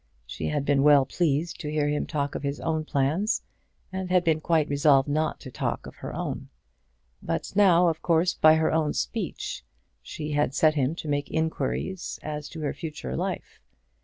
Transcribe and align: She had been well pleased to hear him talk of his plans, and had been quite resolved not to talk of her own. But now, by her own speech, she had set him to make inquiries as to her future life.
She 0.25 0.47
had 0.47 0.65
been 0.65 0.81
well 0.81 1.05
pleased 1.05 1.59
to 1.61 1.69
hear 1.69 1.87
him 1.87 2.07
talk 2.07 2.33
of 2.33 2.41
his 2.41 2.59
plans, 2.87 3.43
and 3.93 4.09
had 4.09 4.23
been 4.23 4.41
quite 4.41 4.67
resolved 4.67 5.07
not 5.07 5.39
to 5.41 5.51
talk 5.51 5.85
of 5.85 5.97
her 5.97 6.11
own. 6.11 6.49
But 7.21 7.53
now, 7.55 7.93
by 8.41 8.55
her 8.55 8.71
own 8.71 8.93
speech, 8.93 9.63
she 10.01 10.31
had 10.31 10.55
set 10.55 10.73
him 10.73 10.95
to 10.95 11.07
make 11.07 11.29
inquiries 11.29 12.17
as 12.23 12.49
to 12.49 12.61
her 12.61 12.73
future 12.73 13.15
life. 13.15 13.59